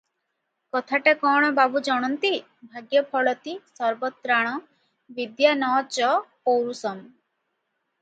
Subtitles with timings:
[0.75, 2.31] କଥାଟା କଣ ବାବୁ ଜଣନ୍ତି,
[2.71, 4.59] "ଭାଗ୍ୟଫଳତି ସର୍ବତ୍ରାଣ
[5.21, 6.13] ବିଦ୍ୟା ନ ଚ
[6.51, 7.03] ପୌରୁଷଂ।